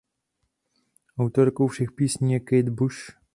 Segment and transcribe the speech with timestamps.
[1.19, 3.21] Autorkou všech písní je Kate Bush.